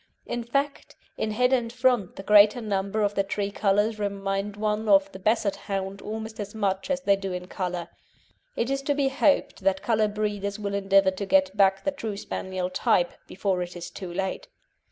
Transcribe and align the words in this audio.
In 0.25 0.43
fact, 0.43 0.95
in 1.15 1.29
head 1.29 1.53
and 1.53 1.71
front 1.71 2.15
the 2.15 2.23
greater 2.23 2.59
number 2.59 3.03
of 3.03 3.13
the 3.13 3.23
tricolours 3.23 3.99
remind 3.99 4.55
one 4.57 4.89
of 4.89 5.11
the 5.11 5.19
Basset 5.19 5.55
hound 5.55 6.01
almost 6.01 6.39
as 6.39 6.55
much 6.55 6.89
as 6.89 7.01
they 7.01 7.15
do 7.15 7.31
in 7.31 7.45
colour. 7.45 7.87
It 8.55 8.71
is 8.71 8.81
to 8.81 8.95
be 8.95 9.09
hoped 9.09 9.59
that 9.61 9.83
colour 9.83 10.07
breeders 10.07 10.57
will 10.57 10.73
endeavour 10.73 11.11
to 11.11 11.25
get 11.27 11.55
back 11.55 11.83
the 11.83 11.91
true 11.91 12.17
Spaniel 12.17 12.71
type 12.71 13.11
before 13.27 13.61
it 13.61 13.75
is 13.75 13.91
too 13.91 14.11
late. 14.11 14.47